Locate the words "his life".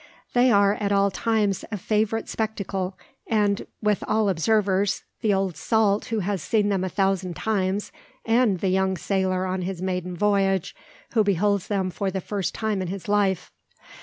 12.87-13.51